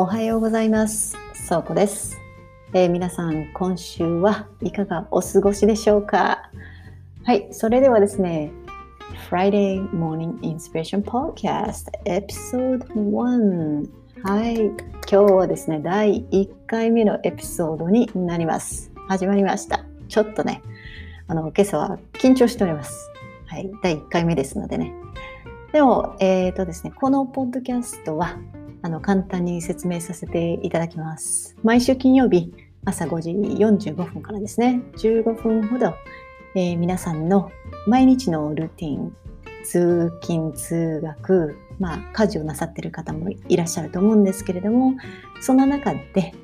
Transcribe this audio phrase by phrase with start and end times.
[0.00, 1.16] おはようございます。
[1.34, 2.16] そうこです、
[2.72, 6.52] えー皆さん、今週はいかがお過ごしでしょうか？
[7.24, 8.52] はい、それではですね、
[9.28, 13.88] Friday Morning Inspiration Podcast Episode 1
[14.22, 14.76] はい、今
[15.08, 18.92] 日はですね、第1回目のエピソードになります。
[19.08, 19.84] 始まりました。
[20.06, 20.62] ちょっとね、
[21.26, 23.10] あの、今朝は緊張しております。
[23.46, 24.94] はい、第1回目ですのでね。
[25.72, 28.38] でも、えっ、とですね、このポッドキャストは、
[28.82, 31.56] あの簡単に説明させていただきます。
[31.62, 32.52] 毎週金曜日
[32.84, 35.94] 朝5時45分からですね、15分ほど、
[36.54, 37.50] えー皆さんの
[37.86, 39.16] 毎日のルーティン、
[39.64, 44.94] 通勤、通学、まあ家事をなさっている方もいらっしゃると思うんですけれども、
[45.40, 46.34] その中で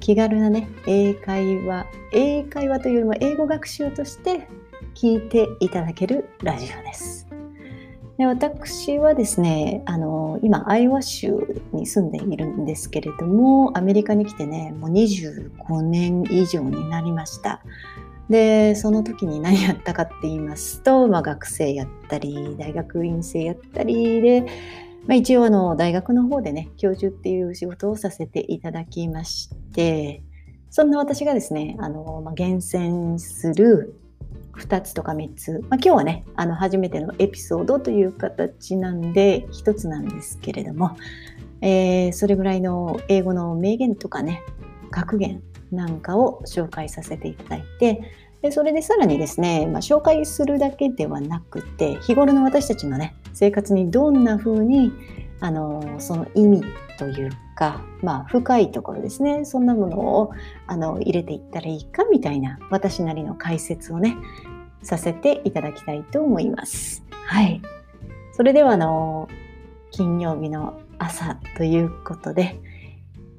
[0.00, 4.48] 気軽なね、英会話、英会話というよりも英語学習として
[4.94, 7.31] 聞いていただけるラジオです。
[8.22, 11.36] で私はですねあの今アイワ州
[11.72, 17.62] に住んでいるんですけれどもアメリカに来てねもう25年以上になりました。
[18.30, 24.42] でその時に何やったかって言いますと、まあ、学生やったり大学院生やったりで、
[25.06, 30.22] まあ、一応あの大学の方でね教授っていう仕事をさせていただきまして
[30.70, 34.00] そんな私がですねあの、まあ、厳選する
[34.58, 40.96] 2つとか3つ、まあ、今日はねあの初めてのエピソードという形なんで1つなんですけれども、
[41.60, 44.42] えーそれぐらいの英語の名言とかね
[44.90, 48.02] 格言なんかを紹介させていただいて
[48.42, 54.92] でそれでさらにですね、まあ、紹介するだけではなくて日頃の私たちのね生活にどんな風に
[55.40, 56.62] あのその意味
[57.02, 60.30] というか、まあ、深いところですねそんなものを
[60.68, 64.16] あの入れていったらいいかみたいな私なりの解説をね
[64.84, 67.04] させていただきたいと思います。
[67.10, 67.60] はい。
[68.32, 69.28] それではあの
[69.90, 72.60] 金曜日の朝ということで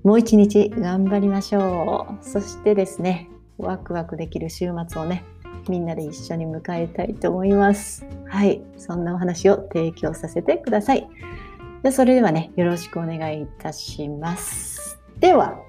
[0.04, 2.24] もう一日頑張りましょう。
[2.24, 5.24] そしてですねワクワクできる週末をね
[5.70, 8.06] みんなで一緒に迎えたいと思います。
[8.28, 8.62] はい。
[8.78, 11.08] そんなお話を提供させてください。
[11.84, 15.00] でそれではねよろしくお願いいたします。
[15.20, 15.60] では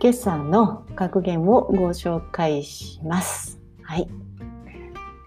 [0.00, 3.60] 今朝の格言をご紹介します。
[3.82, 4.08] はい。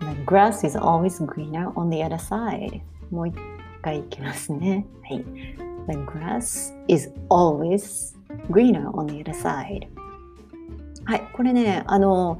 [0.02, 2.82] The grass is always greener on the other side.
[3.12, 3.36] もう一
[3.82, 4.86] 回いきますね。
[5.04, 5.26] はい。
[5.88, 8.16] The grass is always
[8.50, 9.88] greener on the other side.
[11.06, 11.22] はい。
[11.34, 12.38] これね、あの、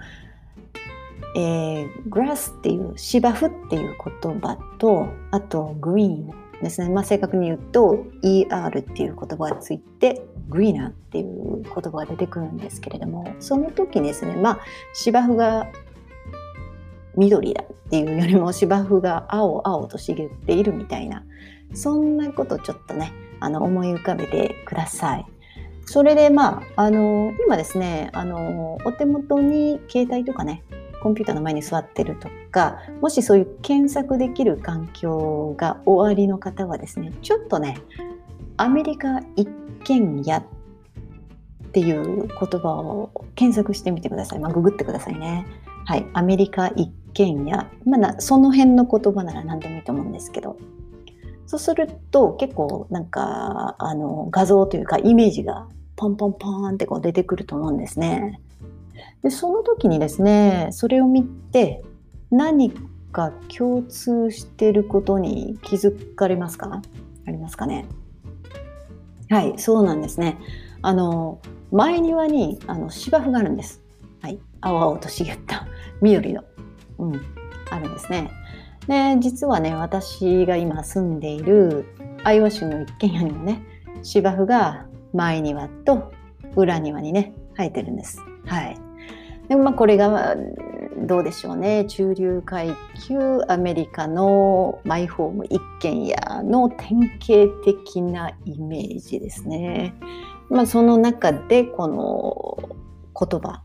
[1.36, 6.30] えー、grass っていう芝生っていう言葉と、あと green
[6.64, 6.90] ですね。
[6.90, 14.60] まあ正確に言うと ER っていう言葉がついて greener っていう言葉が出てくるんですけれども、その時ですね、まあ
[14.94, 15.68] 芝生が
[17.18, 21.24] 緑だっていうよりも芝生が青々と茂っているみたいな
[21.74, 25.26] そんなことちょっとねあの思い浮かべてください。
[25.86, 30.64] それでまああの今ですねあのお手元に携帯とかね
[31.02, 37.78] コンピューターの前に座ってるとかもしそういう検索できる環境がおありの方はですねちょっとね
[38.58, 39.50] アメリカ一
[39.84, 40.44] 軒家っ
[41.74, 44.40] ていう言葉を検索してみてください。
[44.40, 45.48] まあ、ググってくださいね。
[45.86, 50.58] はい、アメリカ一軒家、まあな、その辺の言葉なら何でもいいと思うんですけど
[51.48, 58.40] そうすると結構なんかあの画像というかイメージがポンポンポンってこう出てくると思うんですね。
[59.24, 61.84] でその時にですねそれを見て
[62.32, 62.72] 何
[63.12, 66.82] か共通してることに気づかれますか？
[67.28, 67.86] ありますかね？
[69.30, 70.38] はいそうなんですね。
[70.82, 71.40] あの
[71.72, 73.82] 前庭にあの芝生があるんです。
[74.22, 75.68] はい、青々と茂った
[76.02, 76.44] 緑の、
[77.00, 77.22] うん、
[77.70, 78.30] あるんですね。
[78.88, 81.86] で実はね私が今住んでいる
[82.24, 83.62] アイオワ州の一軒家にもね
[84.04, 86.12] 芝生が前庭と
[86.56, 88.20] 裏庭にね生えてるんです。
[88.46, 88.78] はい。
[89.52, 90.38] でもまあこれが
[91.06, 92.74] どうでしょうね中流階
[93.06, 93.18] 級
[93.50, 99.94] アメリカのマイホーム一軒家の典型的なイメージですね。
[100.50, 102.70] まあその中でこの
[103.14, 103.62] 言葉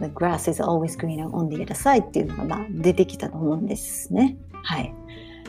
[0.00, 4.38] The grass is always greener on the other side っていうのがまあ出てきたと思うんですね。
[4.62, 4.94] はい。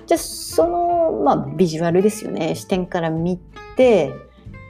[0.08, 3.38] じゃあその、まあ、ビジュアルですよね視点から見
[3.76, 4.12] て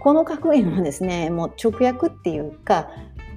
[0.05, 2.89] この格言はですねもう直訳っていうか、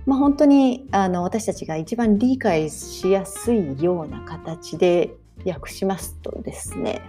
[0.09, 5.11] まあ、本当にあの私たちが一番理解しやすいような形で
[5.45, 7.03] 訳しますとですね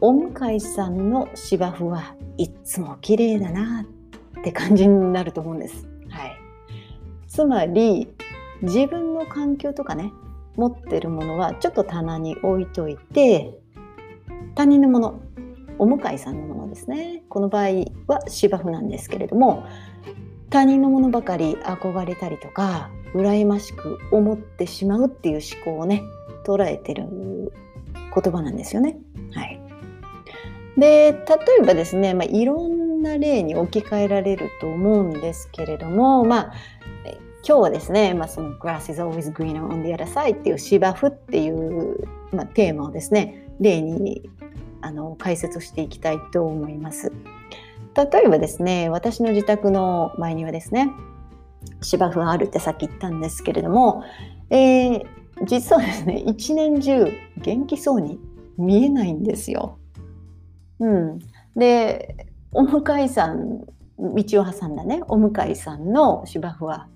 [0.00, 5.88] お向かいさんの芝生はいつも綺麗だなって感じになると思うんです。
[6.08, 6.36] はい、
[7.28, 8.08] つまり
[8.62, 10.12] 自分の環境とかね
[10.56, 13.56] 持ってるものはちょっと棚に置いといて
[14.56, 15.20] 他人のもの
[15.78, 17.22] お向かいさんのものですね。
[17.28, 19.64] この場合は芝生なんですけれども、
[20.50, 26.02] 他人のものばかり憧れたりとか、羨ましく思ってしまうっていう思考をね、
[26.44, 27.52] 捉えてる
[28.14, 28.98] 言葉なんですよね。
[29.32, 29.60] はい。
[30.78, 31.18] で、例
[31.60, 36.52] えばですね、まあ、いろんな例に置き換えられると思うんですけれども、まあ、
[37.46, 44.28] 今日はですね、まあ、その grass is always greener on the other side っていう芝生っていう、まあ、テーマをですね、例に
[44.80, 47.12] あの解説していきたいと思います。
[47.98, 50.92] 例えばですね、私の自宅の前にはですね、
[51.80, 54.04] 芝生があるってさっき言ったんですけれども、
[54.50, 55.04] えー、
[55.46, 58.20] 実はですね、一年中元気そうに
[58.56, 59.78] 見えないんですよ。
[60.78, 61.18] うん。
[61.56, 63.64] で、お向かいさん、
[63.98, 66.86] 道を挟んだね、お向かいさんの芝生は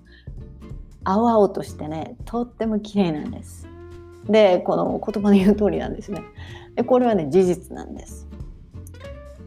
[1.03, 3.67] 青々としてね、とっても綺麗なんです。
[4.29, 6.23] で、この言葉の言う通りなんですね。
[6.75, 8.29] で、これはね、事実なんです。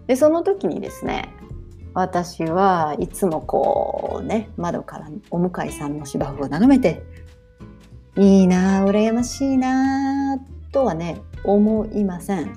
[0.06, 1.30] で、その時にですね、
[1.96, 7.02] 私はいつもこうね、窓からお向かいさんの芝生を眺めて、
[8.18, 10.38] いいなあ、羨ましいなあ、
[10.72, 12.54] とはね、思いません。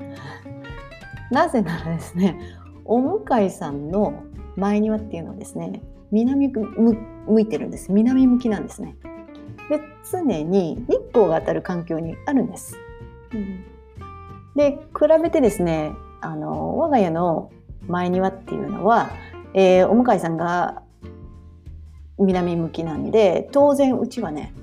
[1.32, 2.38] なぜならですね、
[2.84, 4.24] お向かいさんの
[4.58, 5.82] 前庭っていうのはですね、
[6.12, 7.94] 南向いてるんです。
[7.94, 8.98] 南向きなんですね。
[9.70, 9.80] で、
[10.12, 12.76] 常に日光が当たる環境にあるんです。
[13.34, 13.64] うん、
[14.58, 17.52] で、比べてですね、あの、我が家の
[17.88, 19.10] 前庭っていうのは、
[19.54, 20.84] えー、お向かいさんが
[22.18, 24.54] 南向きなんで、当然うちはね、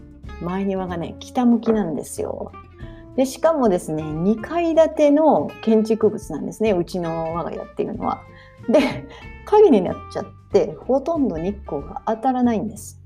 [0.40, 2.52] 前庭がね、北向きなんですよ。
[3.16, 8.22] で、しかもですね、2階建ての建築物なんですね、うちの我が家っていうのは。
[8.68, 9.06] で、
[9.46, 13.00] 影になっちゃって、ほとんど日光が当たらないんです。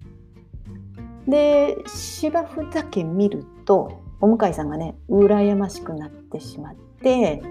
[1.29, 7.43] で、芝生だけ見ると、お向かいさんがね、羨ましくなってしまって、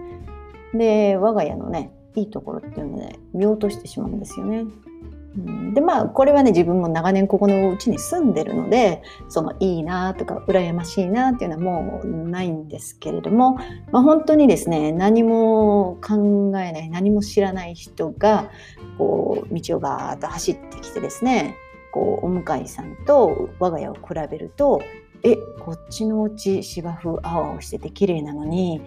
[0.73, 4.65] で、我が家のね、いいところっていうので、見落としてしまうんですよね。
[5.73, 13.53] でまあこれはね自分も長年ここのうちに住んでるのでそのいいなとか羨ましいなっていうのはもうないんですけれども、
[13.91, 18.49] まあ、本当にですね何も考えない何も知らない人が
[18.97, 21.55] こう道をバーッと走ってきてですね
[21.91, 24.81] こうお向かいさんと我が家を比べると
[25.23, 28.81] えこっちのうち芝生青々してて綺麗なのに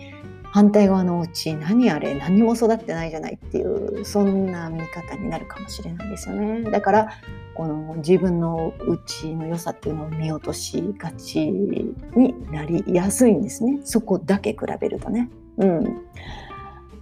[0.52, 6.70] 反対側のうち何あれ何も育ってないじゃないっていうそんな見方になるかもしれないですよね。
[6.70, 7.08] だから
[7.54, 11.94] この自分のうちの良さっていうのを見落としがちに
[12.50, 13.81] なりやすいんですね。
[13.84, 15.31] そこだけ比べるとね。
[15.56, 15.84] うん。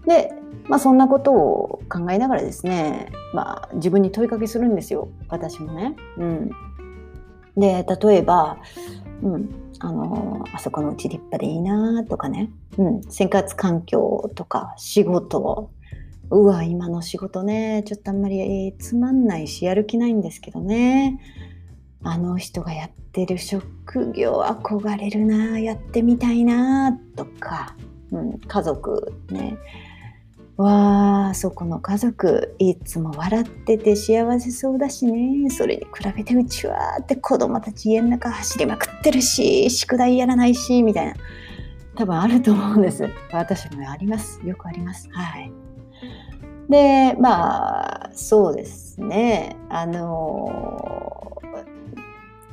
[0.06, 0.32] で
[0.68, 5.08] まあそんなことを考えながらですねまあ自分に問いかけするんですよ。
[5.28, 5.96] 私もね。
[6.18, 6.50] うん。
[7.56, 8.58] で例えば
[9.24, 12.50] うんあのあそこのうち立派でいいなとかね、
[12.80, 15.70] うん、生活環境とか仕事。
[16.30, 17.82] うわ今の仕事ね。
[17.84, 21.20] ちょっとあんまり、え、つまんないしやる気ないんですけどね。
[22.02, 25.58] あの人がやってる職業憧れるな。
[25.58, 27.76] やってみたいなとか、
[28.12, 29.58] うん、家族ね。
[30.56, 35.50] わあそこの家族いつも笑ってて幸せそうだしね。
[35.50, 41.14] それに比べてうちはって子供たち家の中走りまくってるし宿題やらないしみたいな。
[42.00, 43.06] 多分あると思うんです。
[43.30, 44.40] 私もあります。
[44.42, 45.06] よくあります。
[45.12, 45.52] はい。
[46.70, 49.54] でまあそうですね。
[49.68, 51.42] あの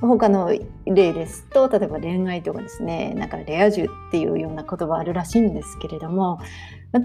[0.01, 0.51] 他の
[0.86, 3.13] 例ですと例えば恋愛とかですね。
[3.15, 6.39] なんかレア充っていうような言葉あるらしいんですけれども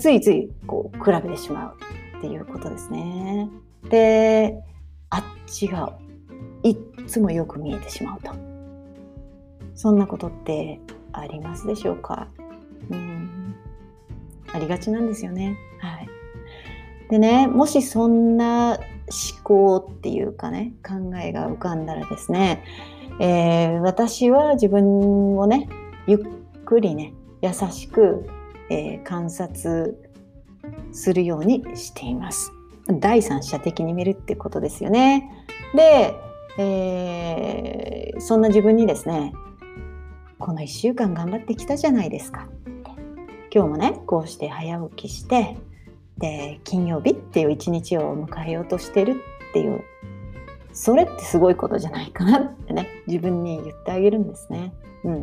[0.01, 1.77] ついついこう比べてしま
[2.15, 3.49] うっていうことですね。
[3.89, 4.61] で
[5.11, 5.97] あっちが
[6.65, 6.77] いっ
[7.07, 8.33] つもよく見えてしまうと。
[9.77, 10.81] そんなことって
[11.13, 12.29] ありますでしょうか？
[12.91, 13.55] うん
[14.53, 15.57] ありがちなんですよね。
[15.81, 16.09] はい、
[17.09, 22.63] でねもしそんな思考っていうかね考えが浮かんだらですね、
[23.19, 25.69] えー、私は自分をね
[26.07, 26.19] ゆっ
[26.65, 28.29] くりね優しく、
[28.71, 29.99] えー、観察
[30.93, 32.53] するようにしています。
[33.01, 35.47] 第三者的に見るってことですよね。
[35.75, 36.15] で、
[36.59, 39.33] えー、そんな自分にですね
[40.43, 42.49] この1週間頑張ってきたじゃないですか。
[43.55, 45.57] 今日もねこうして早起きして
[46.19, 49.85] で金曜日っていう一日を迎えようとしてるっていう
[50.73, 54.73] それってすごいことじゃないかなってね自分に言ってあげるんですね。
[55.05, 55.23] うん、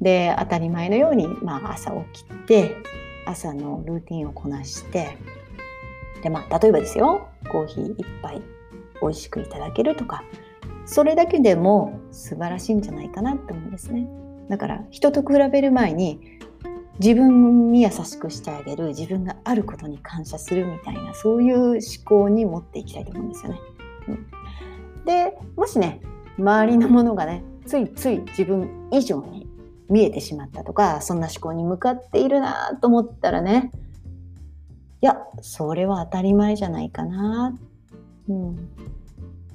[0.00, 2.74] で当たり前のように、まあ、朝起きて
[3.26, 5.16] 朝のルーティンをこなして
[6.24, 8.42] で、まあ、例えばですよコーヒー一杯
[9.00, 10.24] 美味しくいただけるとか
[10.86, 14.08] それだけでも素晴らしいんじゃないかなって思うんですね。
[14.48, 16.38] だから人と比べる前に
[17.00, 23.58] 自分に優しくしてあげる自分があることに感謝するみたいなそういう思考に持っていきたいと思うんですよね。
[24.08, 26.00] うん、でもしね
[26.38, 29.48] 周りのものがねついつい自分以上に
[29.88, 33.70] 見えてしまったとかそんな思考に向かっているなと思ったらね
[35.02, 37.56] いやそれは当たり前じゃないかな。
[38.28, 38.56] うん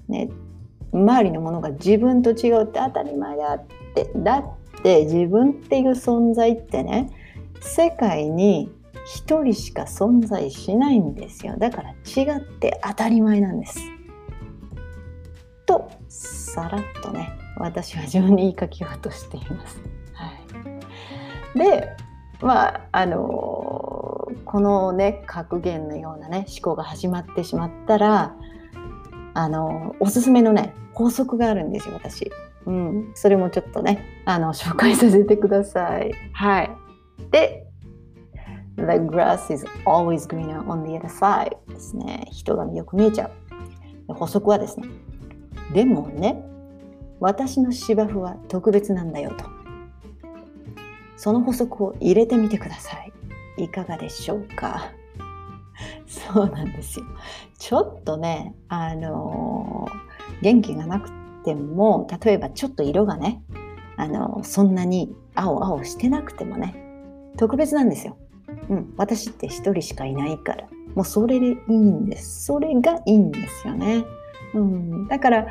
[0.08, 0.29] ね、
[0.91, 7.10] 周りのものが自分と違うって当たり前だってだって自分っていう存在ってね
[7.62, 8.72] 世界に
[9.06, 13.80] 一人しか存在しないんですよだから違って当たり前なんです。
[15.66, 19.82] とさらっとね私は自分に言いかけようとしています。
[20.14, 20.32] は
[21.56, 21.96] い、で
[22.42, 28.36] まああのこのね格言のようなね思考が始まってしまったら
[29.34, 32.32] あのおすすめのね法則があるんですよ私。
[32.70, 36.12] うん、それもちょっとねあの紹介させてください。
[36.34, 36.72] はい。
[37.32, 37.66] で
[38.78, 42.28] The grass is always greener on the other side ですね。
[42.32, 43.32] 人がよく見えちゃ
[44.08, 44.14] う。
[44.14, 44.88] 補足はですね。
[45.74, 46.42] でもね、
[47.20, 49.46] 私の芝生は特別なんだよと。
[51.18, 52.98] その補足を入れてみてくださ
[53.58, 53.64] い。
[53.64, 54.92] いかがでしょうか？
[56.08, 57.06] そうなんですよ。
[57.58, 61.10] ちょっとね、あのー、元気がなく
[61.50, 63.41] ても、例えばちょっと色がね、
[63.98, 66.75] あの、そんなに青々してなくてもね、
[67.38, 68.18] 特別なんですよ。
[68.70, 70.68] うん、私って一人しかいないから。
[70.96, 72.46] もうそれでいいんです。
[72.46, 74.06] それがいいんですよね。
[74.53, 75.48] うん、だから、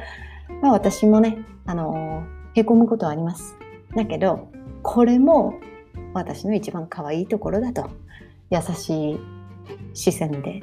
[0.62, 3.57] まあ私もね、あのー、へこむことはあります。
[3.97, 4.49] だけど、
[4.83, 5.55] これも
[6.14, 7.90] 私の一番可愛いところだと。
[8.50, 9.21] 優しい
[9.93, 10.62] 視線で、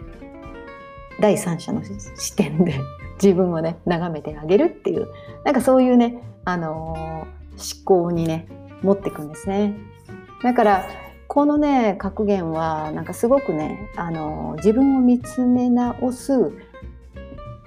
[1.20, 2.80] 第三者の視点で
[3.22, 5.08] 自分をね、眺めてあげるっていう、
[5.44, 8.48] なんかそういうね、あのー、思考にね、
[8.82, 9.76] 持っていくんですね。
[10.44, 10.86] だから、
[11.28, 16.34] このね格言はなんかすごくねあの自分を見つめ直す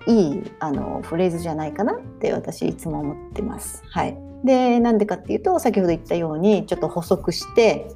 [0.06, 3.82] いいあのフレーズじゃないかなって私いつも思ってます。
[3.90, 7.88] はい、でなんでかっていうと先ほど言ったようにちょっと補足して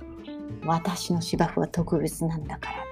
[0.67, 2.83] 私の芝生は特別なんだからっ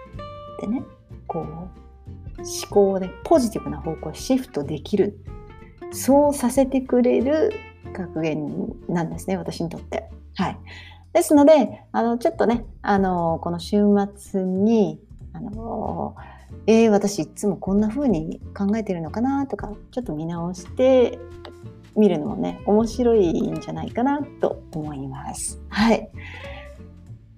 [0.61, 0.83] てね
[1.27, 1.90] こう
[2.39, 5.19] 思考をねポジティブな方向へシフトできる
[5.93, 7.53] そうさせてくれる
[7.93, 10.09] 格言なんですね私にとって。
[10.37, 10.59] はい、
[11.13, 13.83] ですので、あの、ちょっとね、あの、この週
[14.17, 15.01] 末に、
[15.33, 16.15] あの、
[16.67, 21.19] えー、私いつもこんな風に考えてるのかなとか、ちょっと見直して
[21.97, 25.61] みるのもね、面白いんじゃないかなと思います。
[25.69, 26.09] はい。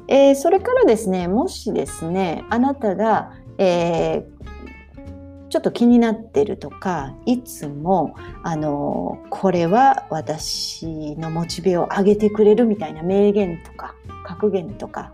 [0.07, 15.13] えー、それからですねもしですねあなたが、えー、ちょっと気になってるとかいつもあのこれは私のモチベを上げてくれるみたいな名言とか格言とか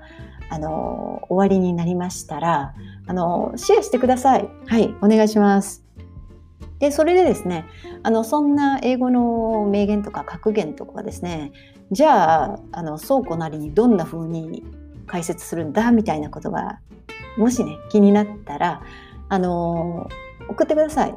[0.49, 2.73] あの終わりになりましたら
[3.05, 4.49] あのシェアしてください。
[4.65, 5.86] はい、お願いします。
[6.79, 7.65] で、それでですね、
[8.03, 11.51] あの、そんな英語の名言とか格言とかですね、
[11.91, 14.63] じゃあ、あの、倉庫なりにどんな風に
[15.07, 16.79] 解説するんだみたいなことが
[17.37, 18.81] もしね気になったら
[19.29, 20.07] あの
[20.49, 21.15] 送ってください。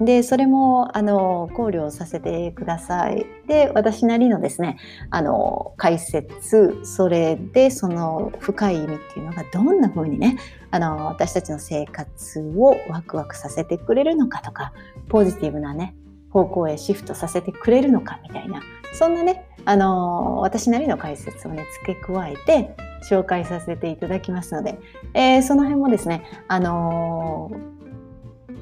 [0.00, 3.26] でそれもあの考慮させてください。
[3.46, 4.78] で私なりのですね
[5.10, 10.38] あの解説それでその深い意味っていうのがどんな風にね
[10.70, 14.72] あの私たちの生活をワクワクさせてくれるのかとか
[15.08, 15.94] ポジティブなね
[16.30, 18.62] 方向へシフトさせてくれるのかみたいな
[18.92, 24.78] そんなねあの私なりの解説をね付け加えて紹介させていただきますので、
[25.14, 27.50] えー、その辺もですね、あの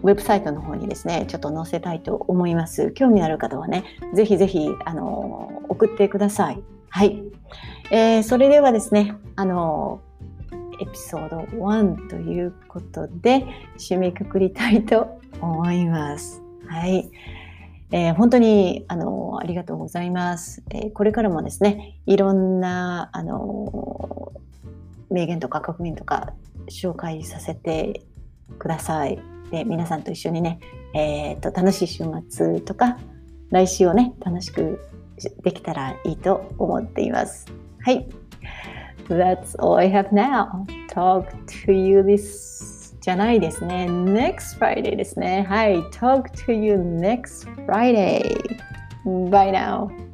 [0.06, 2.92] ウェブサイトの方にですね、ちょっと載せたいと思います。
[2.92, 3.82] 興味のある方はね、
[4.14, 6.62] ぜひぜひ、あの送ってください。
[6.90, 7.24] はい。
[7.90, 10.00] えー、それではですね、あの
[10.80, 13.44] エピソード1ということで、
[13.78, 16.40] 締めくくりたいと思います。
[16.68, 17.10] はい。
[17.90, 24.32] えー、本当にあのありがとうございます、えー、これからもですねいろんなあの
[25.08, 26.34] 名言とか格言とか
[26.68, 28.02] 紹介させて
[28.58, 30.58] くださいで皆さんと一緒にね、
[30.94, 32.98] えーと、楽しい週末とか
[33.50, 34.80] 来週をね楽しく
[35.42, 37.46] できたらいいと思っています。
[37.80, 38.08] はい。
[39.08, 40.66] That's all I have now.
[40.88, 41.28] Talk
[41.64, 43.86] to you this じゃないですね。
[43.88, 45.46] Next Friday ですね。
[45.48, 45.78] はい。
[45.90, 48.36] Talk to you next Friday.
[49.04, 50.05] Bye now.